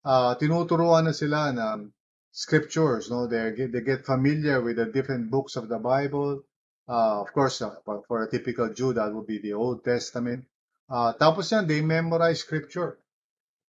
[0.04, 1.90] Uh, tinuturuan na sila ng
[2.34, 3.30] scriptures, no?
[3.30, 6.42] They they get familiar with the different books of the Bible.
[6.84, 10.44] Uh, of course, uh, for a typical Jew, that would be the Old Testament.
[10.90, 12.98] Uh, tapos yan, they memorize scripture.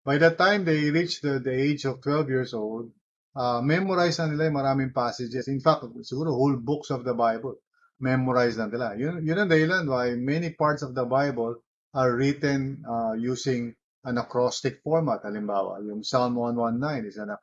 [0.04, 2.90] By the time they reach the, the age of 12 years old,
[3.36, 5.46] uh, memorize na nila yung maraming passages.
[5.46, 7.62] In fact, siguro whole books of the Bible,
[8.02, 8.98] memorize na nila.
[8.98, 11.62] Yun, yun ang dahilan why many parts of the Bible
[11.94, 15.22] are written uh, using an acrostic format.
[15.22, 17.38] Halimbawa, yung Psalm 119 is an,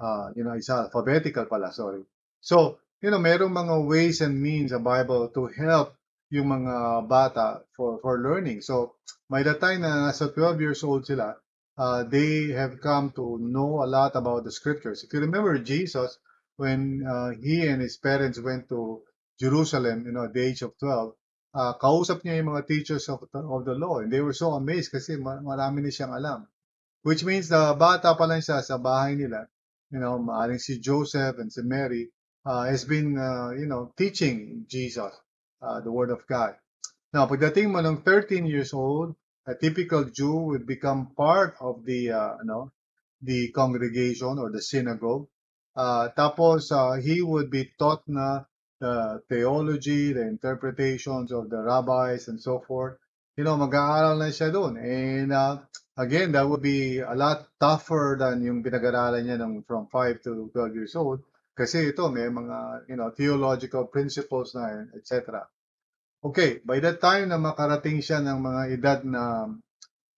[0.00, 2.02] uh, you know, is alphabetical pala, sorry.
[2.40, 5.94] So, you know, merong mga ways and means sa Bible to help
[6.32, 8.60] yung mga bata for, for learning.
[8.60, 8.96] So,
[9.28, 11.36] by the time na nasa 12 years old sila,
[11.78, 15.04] uh, they have come to know a lot about the scriptures.
[15.04, 16.18] If you remember Jesus,
[16.56, 19.02] when uh, he and his parents went to
[19.38, 21.14] Jerusalem, you know, at the age of 12,
[21.54, 23.98] uh, kausap niya yung mga teachers of the, of the law.
[24.02, 26.46] And they were so amazed kasi marami na siyang alam.
[27.04, 29.46] Which means the bata pa lang siya sa bahay nila.
[29.94, 32.10] You know, maaring si Joseph and si Mary
[32.42, 35.14] uh, has been, uh, you know, teaching Jesus,
[35.62, 36.58] uh, the Word of God.
[37.14, 39.14] Now, pagdating mo ng 13 years old,
[39.46, 42.72] a typical Jew would become part of the, uh, you
[43.22, 45.30] the congregation or the synagogue.
[45.76, 48.42] Uh, tapos, uh, he would be taught na
[48.80, 52.98] the theology, the interpretations of the rabbis and so forth.
[53.38, 54.74] You know, mag-aaral na siya doon.
[54.78, 55.62] And uh,
[55.96, 60.50] again, that would be a lot tougher than yung pinag-aralan niya ng from 5 to
[60.52, 61.22] 12 years old.
[61.54, 65.46] Kasi ito, may mga, you know, theological principles na, etc.
[66.24, 69.46] Okay, by the time na makarating siya ng mga edad na,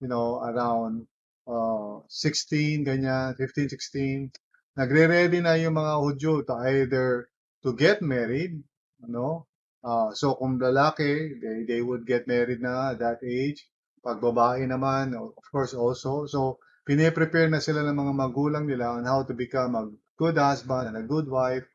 [0.00, 1.04] you know, around
[1.44, 4.32] uh, 16, ganyan, 15, 16,
[4.80, 7.28] nagre-ready na yung mga Hudyo to either
[7.60, 8.64] to get married,
[9.04, 9.44] no?
[9.84, 13.68] Uh, so kung lalaki, they, they would get married na at that age.
[14.06, 16.30] Pag babae naman, of course also.
[16.30, 20.94] So, pine-prepare na sila ng mga magulang nila on how to become a good husband
[20.94, 21.66] and a good wife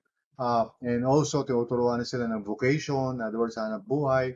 [0.41, 4.33] Uh, and also, tinuturuan na sila ng vocation, in other words, hanap buhay.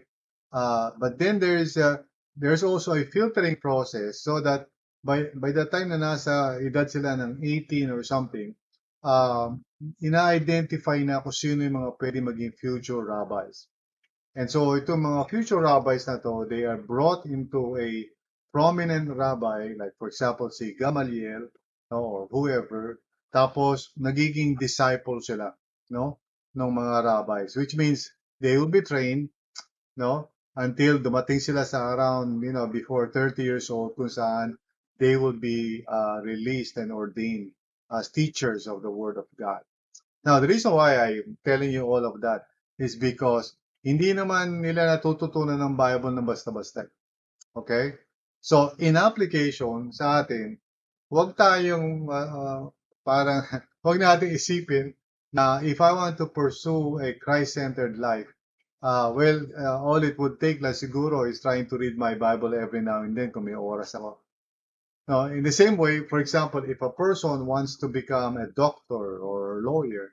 [0.53, 2.05] Uh, but then there's a,
[2.38, 4.69] there's also a filtering process so that
[5.01, 8.53] by by the time na nasa edad sila ng 18 or something,
[9.01, 9.49] uh,
[9.97, 13.65] ina-identify na kung sino yung mga pwede maging future rabbis.
[14.36, 18.04] And so itong mga future rabbis na to, they are brought into a
[18.52, 21.48] prominent rabbi, like for example si Gamaliel
[21.91, 23.00] no, or whoever,
[23.32, 25.56] tapos nagiging disciple sila
[25.89, 26.19] no,
[26.52, 28.12] ng mga rabbis, which means
[28.43, 29.32] they will be trained,
[29.95, 34.60] no, until dumating sila sa around, you know, before 30 years old kung saan
[35.00, 37.52] they will be uh, released and ordained
[37.91, 39.63] as teachers of the Word of God.
[40.24, 42.48] Now, the reason why I'm telling you all of that
[42.80, 46.89] is because hindi naman nila natututunan ng Bible na basta-basta.
[47.54, 48.02] Okay?
[48.41, 50.58] So, in application sa atin,
[51.13, 52.62] huwag tayong uh, uh,
[53.06, 53.45] parang,
[53.86, 54.98] huwag natin isipin
[55.30, 58.28] na if I want to pursue a Christ-centered life,
[58.82, 62.58] uh, well, uh, all it would take lang siguro is trying to read my Bible
[62.58, 64.17] every now and then kung may oras ako.
[65.06, 69.21] No, in the same way, for example, if a person wants to become a doctor
[69.21, 70.10] or lawyer,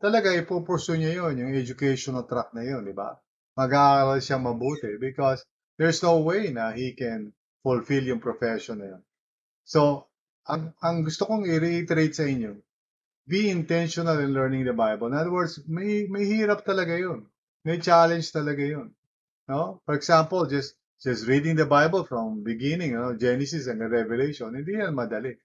[0.00, 3.16] talaga ipupursu niya yon yung educational track na yun, di ba?
[3.56, 5.44] Mag-aaral siya mabuti because
[5.80, 7.32] there's no way na he can
[7.64, 9.02] fulfill yung profession na yun.
[9.64, 10.06] So,
[10.46, 12.60] ang, ang gusto kong i-reiterate sa inyo,
[13.26, 15.10] be intentional in learning the Bible.
[15.10, 17.26] In other words, may, may hirap talaga yun.
[17.66, 18.94] May challenge talaga yun.
[19.50, 19.82] No?
[19.86, 24.80] For example, just just reading the Bible from beginning, you know, Genesis and Revelation, hindi
[24.80, 25.36] yan madali.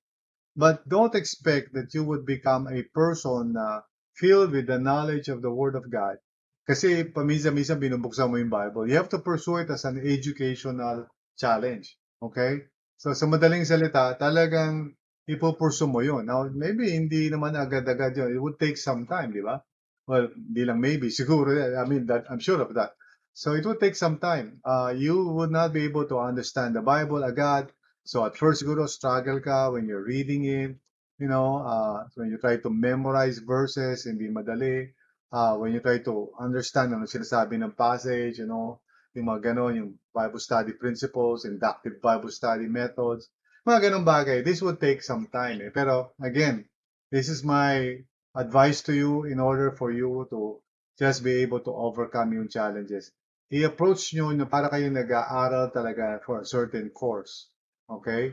[0.55, 3.83] But don't expect that you would become a person na
[4.15, 6.17] filled with the knowledge of the Word of God.
[6.65, 8.85] Kasi paminsan-minsan binubuksan mo yung Bible.
[8.85, 11.97] You have to pursue it as an educational challenge.
[12.21, 12.69] Okay?
[13.01, 14.93] So sa madaling salita, talagang
[15.25, 16.29] ipupursu mo yun.
[16.29, 18.29] Now, maybe hindi naman agad-agad yun.
[18.29, 19.59] It would take some time, di ba?
[20.05, 21.09] Well, hindi lang maybe.
[21.17, 22.93] Siguro, I mean, that, I'm sure of that.
[23.33, 24.59] So it would take some time.
[24.65, 27.71] Uh, you would not be able to understand the Bible agad.
[28.03, 30.75] So at first, siguro struggle ka when you're reading it.
[31.21, 34.89] You know, uh, when you try to memorize verses, hindi madali.
[35.29, 38.81] Uh, when you try to understand ano sinasabi ng passage, you know,
[39.13, 43.29] yung mga ganon, yung Bible study principles, inductive Bible study methods,
[43.63, 44.41] mga ganong bagay.
[44.41, 45.61] This would take some time.
[45.61, 45.69] Eh.
[45.69, 46.65] Pero again,
[47.13, 48.01] this is my
[48.33, 50.57] advice to you in order for you to
[50.97, 53.13] just be able to overcome yung challenges
[53.51, 57.51] i-approach nyo na para kayo nag-aaral talaga for a certain course.
[57.91, 58.31] Okay?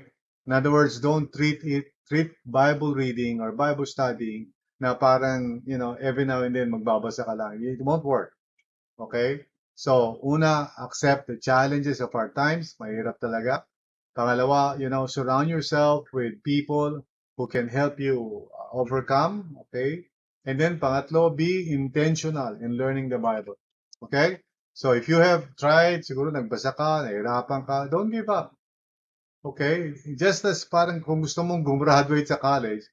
[0.49, 4.49] In other words, don't treat it, treat Bible reading or Bible studying
[4.81, 7.61] na parang, you know, every now and then magbabasa ka lang.
[7.61, 8.33] It won't work.
[8.97, 9.45] Okay?
[9.77, 12.81] So, una, accept the challenges of our times.
[12.81, 13.69] Mahirap talaga.
[14.17, 17.05] Pangalawa, you know, surround yourself with people
[17.37, 19.53] who can help you overcome.
[19.69, 20.09] Okay?
[20.49, 23.61] And then, pangatlo, be intentional in learning the Bible.
[24.01, 24.41] Okay?
[24.73, 28.58] So if you have tried, siguro nagbasa ka, nahirapan ka, don't give up.
[29.45, 29.95] Okay?
[30.19, 32.85] Just as parang kung gusto mong gumraduate sa college,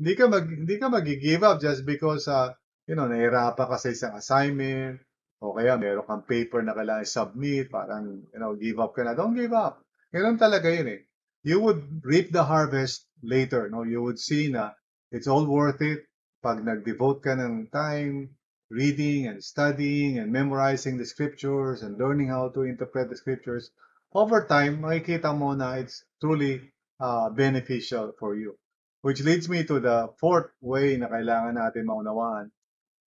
[0.00, 2.54] hindi ka mag hindi ka magi-give up just because uh,
[2.88, 4.98] you know, nahirapan ka sa isang assignment
[5.40, 9.14] o kaya meron kang paper na kailangan submit, parang you know, give up ka na.
[9.14, 9.84] Don't give up.
[10.10, 11.00] Ganun talaga yun eh.
[11.46, 13.86] You would reap the harvest later, no?
[13.86, 14.76] You would see na
[15.08, 16.04] it's all worth it
[16.40, 18.32] pag nag-devote ka ng time,
[18.72, 23.70] reading and studying and memorizing the scriptures and learning how to interpret the scriptures,
[24.12, 28.58] over time, makikita mo na it's truly uh, beneficial for you.
[29.00, 32.52] Which leads me to the fourth way na kailangan natin maunawaan.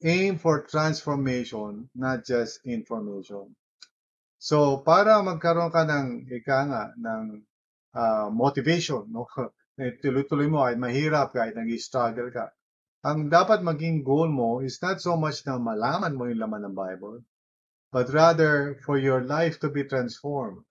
[0.03, 3.53] Aim for transformation, not just information.
[4.41, 7.23] So, para magkaroon ka ng, ika nga, ng
[7.95, 9.29] uh, motivation, no?
[10.03, 12.51] tuloy-tuloy mo kahit mahirap, kahit nag-struggle ka
[13.03, 16.75] ang dapat maging goal mo is not so much na malaman mo yung laman ng
[16.75, 17.19] Bible,
[17.91, 20.63] but rather for your life to be transformed.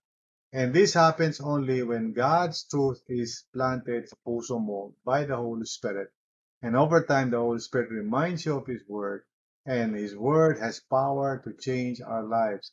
[0.53, 6.13] And this happens only when God's truth is planted puso mo by the Holy Spirit.
[6.61, 9.25] And over time, the Holy Spirit reminds you of His Word,
[9.65, 12.71] and His Word has power to change our lives.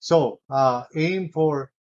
[0.00, 1.72] So, uh, aim for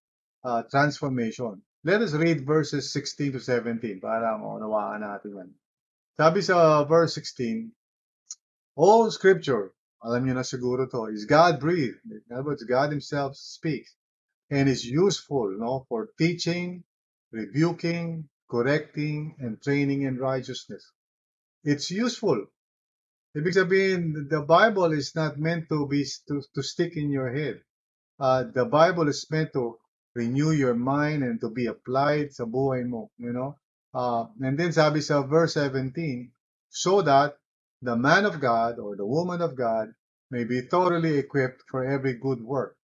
[0.44, 1.62] uh, transformation.
[1.82, 5.50] Let us read verses 16 to 17 para maunawaan natin yan.
[6.14, 7.74] Sabi sa verse 16,
[8.78, 9.74] all scripture,
[10.06, 11.98] alam niyo na siguro to, is God-breathed.
[12.06, 13.90] In other words, God Himself speaks.
[14.52, 16.84] And is useful no, for teaching,
[17.32, 20.84] rebuking, correcting, and training in righteousness.
[21.64, 22.52] It's useful.
[23.32, 27.64] Ibig sabihin, the Bible is not meant to be to, to stick in your head.
[28.20, 29.80] Uh, the Bible is meant to
[30.14, 33.56] renew your mind and to be applied sa buhay mo, you know?
[33.96, 36.28] Uh, and then sabi sa verse 17,
[36.68, 37.40] so that
[37.80, 39.88] the man of God or the woman of God
[40.28, 42.76] may be thoroughly equipped for every good work.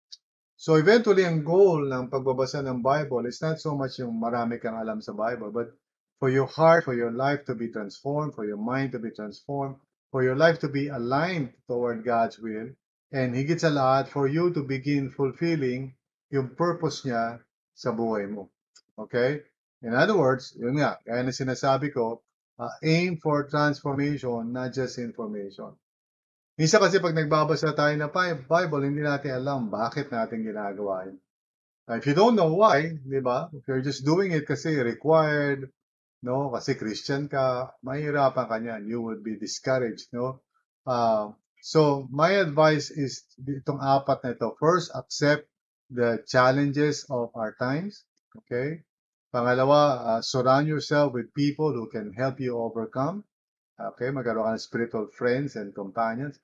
[0.59, 4.75] So eventually, ang goal ng pagbabasa ng Bible is not so much yung marami kang
[4.75, 5.71] alam sa Bible, but
[6.19, 9.79] for your heart, for your life to be transformed, for your mind to be transformed,
[10.11, 12.75] for your life to be aligned toward God's will,
[13.15, 15.95] and higit sa lahat, for you to begin fulfilling
[16.35, 17.39] yung purpose niya
[17.79, 18.51] sa buhay mo.
[18.99, 19.47] Okay?
[19.87, 22.19] In other words, yun nga, kaya na sinasabi ko,
[22.59, 25.71] uh, aim for transformation, not just information.
[26.59, 28.11] Minsan kasi pag nagbabasa tayo ng
[28.51, 31.23] Bible, hindi natin alam bakit natin ginagawa yun.
[31.89, 33.49] If you don't know why, di ba?
[33.55, 35.73] If you're just doing it kasi required,
[36.21, 36.51] no?
[36.53, 38.91] Kasi Christian ka, mahirapan ka niyan.
[38.91, 40.45] You would be discouraged, no?
[40.85, 44.53] Uh, so, my advice is itong apat na ito.
[44.61, 45.49] First, accept
[45.89, 48.05] the challenges of our times.
[48.45, 48.85] Okay?
[49.33, 49.81] Pangalawa,
[50.19, 53.25] uh, surround yourself with people who can help you overcome.
[53.81, 54.13] Okay?
[54.13, 56.37] Magkaroon ka ng spiritual friends and companions.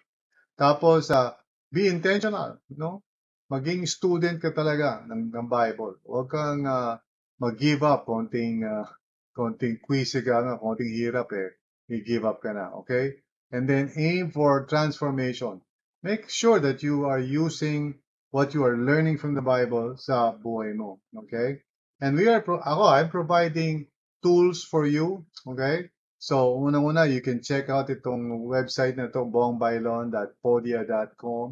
[0.55, 1.35] Tapos, uh,
[1.75, 3.03] be intentional, no?
[3.51, 5.99] Maging student ka talaga ng, ng Bible.
[6.07, 6.97] Huwag kang uh,
[7.43, 8.87] mag-give up, konting, uh,
[9.35, 11.59] konting quiz ka nga, konting hirap eh,
[11.91, 13.19] i-give up ka na, okay?
[13.51, 15.61] And then aim for transformation.
[16.03, 17.99] Make sure that you are using
[18.31, 21.63] what you are learning from the Bible sa buhay mo, okay?
[22.01, 23.87] And we are, pro- ako, I'm providing
[24.23, 25.91] tools for you, okay?
[26.25, 31.47] So, unang-una, you can check out itong website na ito, bongbailon.podia.com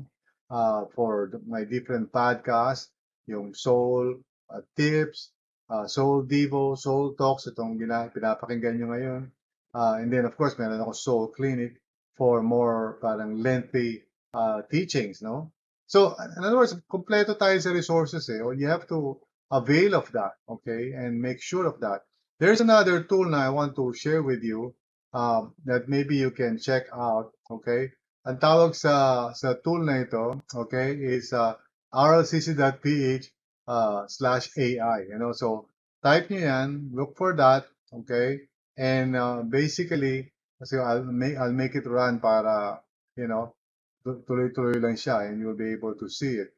[0.48, 2.88] uh, for my different podcasts,
[3.28, 5.36] yung Soul uh, Tips,
[5.68, 9.28] uh, Soul Devo, Soul Talks, itong gina- pinapakinggan nyo ngayon.
[9.76, 11.76] Uh, and then, of course, meron ako Soul Clinic
[12.16, 15.52] for more parang lengthy uh, teachings, no?
[15.84, 18.40] So, in other words, kompleto tayo sa resources eh.
[18.40, 19.20] You have to
[19.52, 20.96] avail of that, okay?
[20.96, 22.08] And make sure of that.
[22.42, 24.74] There's another tool na I want to share with you
[25.14, 27.94] um, that maybe you can check out, okay?
[28.26, 31.54] Ang tawag sa sa tool na ito, okay, is uh,
[31.94, 33.30] rlcc.ph
[33.70, 35.06] uh, slash AI.
[35.06, 35.70] You know, so
[36.02, 37.70] type nyo yan, look for that,
[38.02, 38.50] okay?
[38.74, 42.82] And uh, basically, kasi I'll make, I'll make it run para,
[43.14, 43.54] you know,
[44.02, 46.50] tu- tuloy-tuloy lang siya and you'll be able to see it.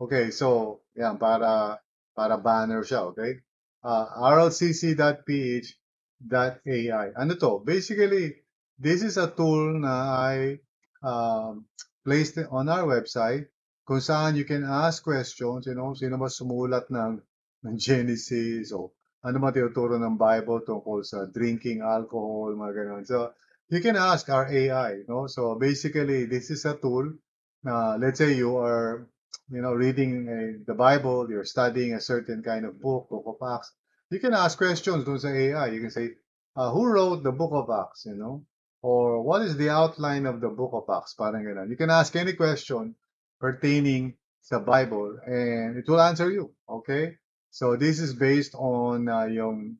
[0.00, 1.76] Okay, so, yan, para,
[2.16, 3.44] para banner siya, okay?
[3.86, 5.76] Uh, rlcc.ph.ai.
[7.14, 7.62] Ano to?
[7.62, 8.42] Basically,
[8.74, 9.94] this is a tool na
[10.26, 10.58] I
[11.06, 11.70] um,
[12.02, 13.46] placed on our website
[13.86, 17.22] kung saan you can ask questions, you know, sino ba sumulat ng,
[17.62, 18.90] ng Genesis o
[19.22, 23.06] ano ba tinuturo ng Bible tungkol sa drinking alcohol, mga ganun.
[23.06, 23.30] So,
[23.70, 25.30] you can ask our AI, no?
[25.30, 27.14] So, basically, this is a tool
[27.62, 29.06] na, let's say you are,
[29.50, 33.36] you know, reading uh, the Bible, you're studying a certain kind of book, book of
[33.46, 33.72] Acts,
[34.10, 35.66] you can ask questions dun sa AI.
[35.68, 36.14] You can say,
[36.54, 38.44] uh, who wrote the book of Acts, you know?
[38.82, 41.14] Or what is the outline of the book of Acts?
[41.14, 41.70] Parang ganun.
[41.70, 42.94] You can ask any question
[43.40, 44.14] pertaining
[44.46, 47.18] sa Bible and it will answer you, okay?
[47.50, 49.78] So this is based on uh, yung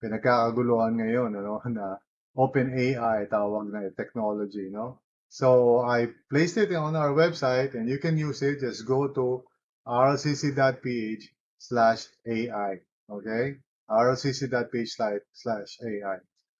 [0.00, 2.00] pinagkakaguluhan ngayon, ano, na
[2.36, 5.04] open AI tawag na technology, no?
[5.28, 8.60] So I placed it on our website and you can use it.
[8.60, 9.44] Just go to
[9.86, 13.56] rlcc.ph slash AI, okay?
[13.90, 14.96] rlcc.ph
[15.32, 16.18] slash AI.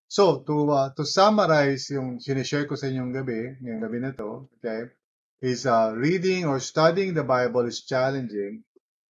[0.08, 4.46] So to uh, to summarize yung sinishare ko sa inyong gabi, ngayong gabi na to,
[4.58, 4.94] okay?
[5.42, 8.62] Is uh, reading or studying the Bible is challenging,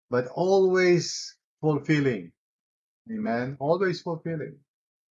[0.09, 2.33] but always fulfilling.
[3.13, 3.57] Amen?
[3.61, 4.59] Always fulfilling.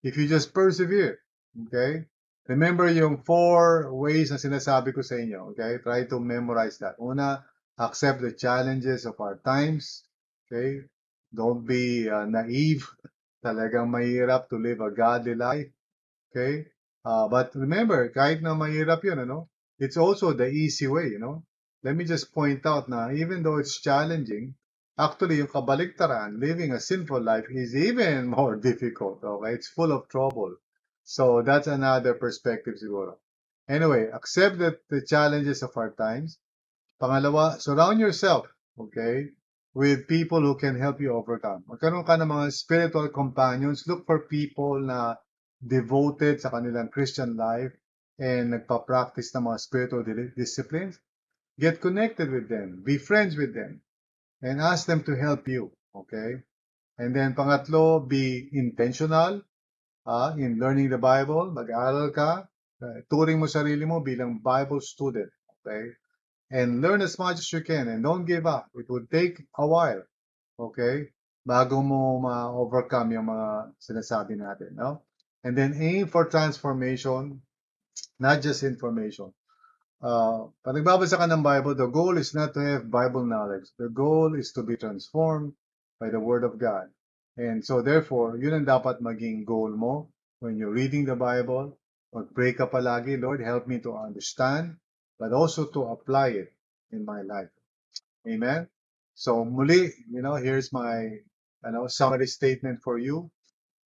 [0.04, 1.22] If you just persevere.
[1.68, 2.06] Okay?
[2.46, 5.54] Remember yung four ways na sinasabi ko sa inyo.
[5.54, 5.82] Okay?
[5.82, 6.94] Try to memorize that.
[7.02, 7.42] Una,
[7.82, 10.06] accept the challenges of our times.
[10.46, 10.86] Okay?
[11.34, 12.86] Don't be uh, naive.
[13.46, 15.70] Talagang mahirap to live a godly life.
[16.30, 16.70] Okay?
[17.06, 19.50] Uh, but remember, kahit na mahirap yun, ano?
[19.82, 21.46] It's also the easy way, you know?
[21.82, 24.58] Let me just point out na even though it's challenging,
[24.96, 29.20] Actually, yung kabaliktaran, living a sinful life is even more difficult.
[29.20, 29.52] Okay?
[29.52, 30.56] It's full of trouble.
[31.06, 33.22] So that's another perspective siguro.
[33.70, 36.42] Anyway, accept the, the challenges of our times.
[37.00, 39.30] Pangalawa, surround yourself, okay,
[39.74, 41.62] with people who can help you overcome.
[41.70, 43.86] Magkaroon ka ng mga spiritual companions.
[43.86, 45.22] Look for people na
[45.62, 47.74] devoted sa kanilang Christian life
[48.18, 50.98] and nagpa-practice ng mga spiritual disciplines.
[51.62, 52.82] Get connected with them.
[52.82, 53.86] Be friends with them
[54.42, 55.70] and ask them to help you.
[55.94, 56.42] Okay?
[56.98, 59.46] And then pangatlo, be intentional
[60.06, 61.52] uh, in learning the Bible.
[61.52, 62.46] Mag-aaral ka.
[62.82, 65.30] Uh, turing mo sarili mo bilang Bible student.
[65.62, 65.98] Okay?
[66.54, 68.70] And learn as much as you can and don't give up.
[68.78, 70.06] It will take a while.
[70.60, 71.10] Okay?
[71.46, 74.78] Bago mo ma-overcome yung mga sinasabi natin.
[74.78, 75.02] No?
[75.46, 77.42] And then aim for transformation,
[78.18, 79.30] not just information.
[80.02, 83.70] Uh, pag nagbabasa ka ng Bible, the goal is not to have Bible knowledge.
[83.78, 85.54] The goal is to be transformed
[85.98, 86.90] by the Word of God.
[87.36, 90.08] And so therefore, yun ang dapat maging goal mo
[90.40, 91.76] when you're reading the Bible.
[92.16, 94.80] Mag-pray ka palagi, Lord, help me to understand,
[95.20, 96.56] but also to apply it
[96.96, 97.52] in my life.
[98.24, 98.72] Amen?
[99.16, 101.20] So muli, you know, here's my
[101.64, 103.32] you know, summary statement for you.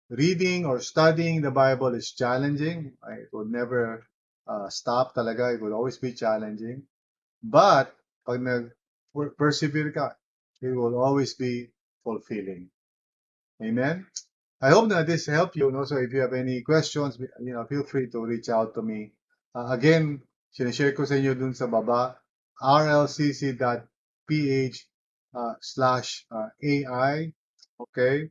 [0.10, 2.94] Reading or studying the Bible is challenging.
[3.10, 4.06] It will never
[4.46, 5.54] uh, stop talaga.
[5.54, 6.86] It will always be challenging.
[7.42, 7.94] But,
[8.26, 10.18] pag nag-persevere ka,
[10.62, 11.70] it will always be
[12.04, 12.70] fulfilling.
[13.62, 14.08] Amen?
[14.62, 15.68] I hope that this helped you.
[15.68, 18.82] And also, if you have any questions, you know, feel free to reach out to
[18.82, 19.14] me.
[19.56, 22.20] Uh, again, sinishare ko sa inyo dun sa baba,
[22.62, 23.88] rlcc.ph
[25.36, 27.34] uh, slash uh, AI.
[27.80, 28.30] Okay?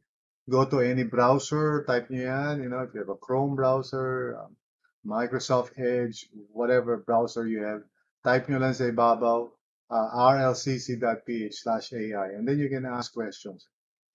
[0.48, 4.40] Go to any browser, type nyo yan, you know, if you have a Chrome browser,
[4.40, 4.56] um,
[5.04, 7.82] Microsoft Edge, whatever browser you have,
[8.24, 9.48] type nyo lang sa ibabaw,
[9.92, 13.68] uh, rlcc.ph slash AI, and then you can ask questions.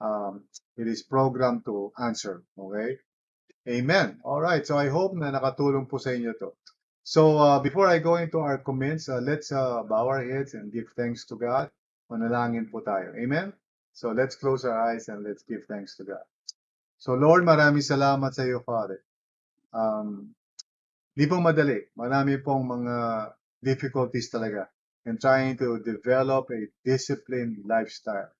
[0.04, 0.44] Um,
[0.76, 2.44] it is programmed to answer.
[2.60, 3.00] Okay?
[3.70, 4.20] Amen.
[4.28, 4.68] All right.
[4.68, 6.52] So I hope na nakatulong po sa inyo to.
[7.08, 10.72] So uh, before I go into our comments, uh, let's uh, bow our heads and
[10.72, 11.72] give thanks to God.
[12.12, 13.16] Manalangin po tayo.
[13.16, 13.56] Amen?
[13.96, 16.24] So let's close our eyes and let's give thanks to God.
[17.00, 19.00] So Lord, maraming salamat sa iyo, Father.
[19.72, 20.36] Um,
[21.16, 21.88] di po madali.
[21.96, 22.96] Marami pong mga
[23.64, 24.68] difficulties talaga
[25.08, 28.32] in trying to develop a disciplined lifestyle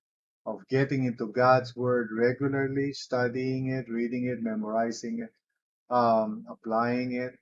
[0.46, 5.32] of getting into God's Word regularly, studying it, reading it, memorizing it,
[5.90, 7.36] um, applying it.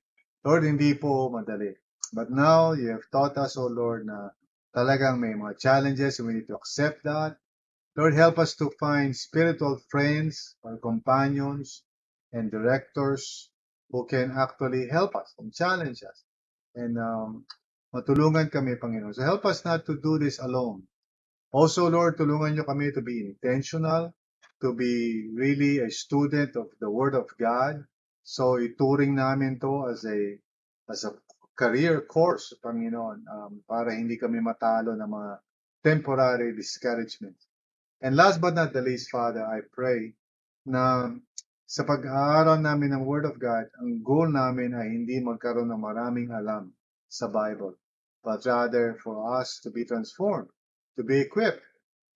[0.44, 1.74] Lord, hindi po madali.
[2.12, 4.30] But now, you have taught us, O Lord, na
[4.76, 6.20] talagang may mga challenges.
[6.20, 7.36] We need to accept that.
[7.96, 11.84] Lord, help us to find spiritual friends or companions
[12.32, 13.50] and directors
[13.90, 16.24] who can actually help us and challenge us.
[16.74, 17.44] And um,
[17.92, 19.12] matulungan kami, Panginoon.
[19.14, 20.88] So help us not to do this alone.
[21.52, 24.16] Also, Lord, tulungan nyo kami to be intentional,
[24.64, 27.84] to be really a student of the Word of God.
[28.24, 30.40] So ituring namin to as a
[30.88, 31.12] as a
[31.52, 35.32] career course, Panginoon, um, para hindi kami matalo ng mga
[35.84, 37.36] temporary discouragement.
[38.00, 40.16] And last but not the least, Father, I pray
[40.64, 41.12] na
[41.68, 46.32] sa pag-aaral namin ng Word of God, ang goal namin ay hindi magkaroon ng maraming
[46.32, 46.72] alam
[47.12, 47.76] sa Bible,
[48.24, 50.48] but rather for us to be transformed,
[50.96, 51.62] to be equipped,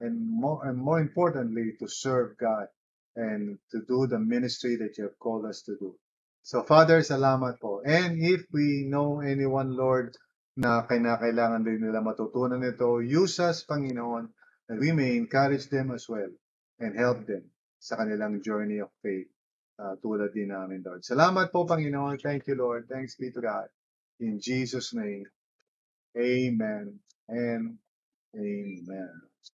[0.01, 2.68] and more, and more importantly, to serve God
[3.16, 5.97] and to do the ministry that you have called us to do.
[6.45, 7.83] So, Father, salamat po.
[7.85, 10.14] And if we know anyone, Lord,
[10.57, 14.29] na kinakailangan din nila matutunan ito, use us, Panginoon,
[14.68, 16.31] that we may encourage them as well
[16.81, 17.45] and help them
[17.81, 19.29] sa kanilang journey of faith
[19.81, 21.03] uh, tulad din namin, Lord.
[21.05, 22.20] Salamat po, Panginoon.
[22.22, 22.89] Thank you, Lord.
[22.89, 23.68] Thanks be to God.
[24.20, 25.24] In Jesus' name,
[26.18, 26.99] amen
[27.29, 27.79] and
[28.37, 29.22] amen.